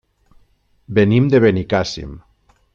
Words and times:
Venim 0.99 1.29
de 1.35 1.43
Benicàssim. 1.45 2.19